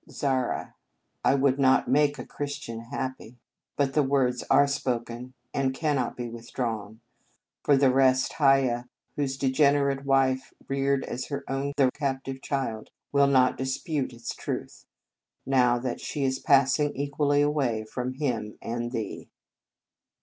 Zara. 0.09 0.73
I 1.23 1.35
would 1.35 1.59
not 1.59 1.87
make 1.87 2.17
a 2.17 2.25
Chris 2.25 2.57
tian 2.57 2.85
happy. 2.85 3.37
But 3.77 3.93
the 3.93 4.01
words 4.01 4.43
are 4.49 4.65
spoken, 4.65 5.35
and 5.53 5.75
cannot 5.75 6.17
be 6.17 6.27
withdrawn. 6.27 7.01
For 7.63 7.77
the 7.77 7.93
rest, 7.93 8.33
Hiaya, 8.39 8.89
whose 9.15 9.37
degenerate 9.37 10.03
wife 10.03 10.53
reared 10.67 11.03
as 11.05 11.27
her 11.27 11.43
own 11.47 11.73
the 11.77 11.91
captive 11.91 12.41
child, 12.41 12.89
will 13.11 13.27
not 13.27 13.57
dispute 13.59 14.11
its 14.11 14.33
truth, 14.33 14.85
now 15.45 15.77
that 15.77 16.01
she 16.01 16.23
is 16.23 16.39
passing 16.39 16.95
equally 16.95 17.43
away 17.43 17.83
from 17.83 18.13
him 18.13 18.57
and 18.59 18.91
thee. 18.91 19.29